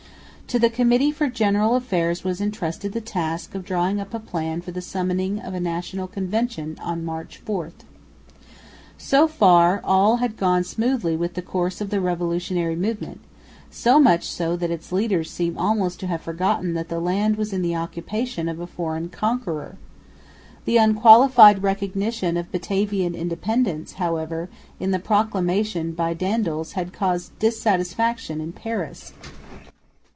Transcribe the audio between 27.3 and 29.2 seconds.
dissatisfaction in Paris.